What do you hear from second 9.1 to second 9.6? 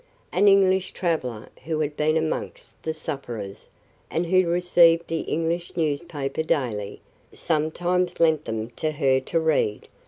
to